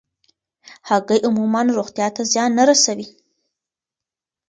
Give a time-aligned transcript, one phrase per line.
[0.89, 3.07] هګۍ عموماً روغتیا ته زیان نه رسوي.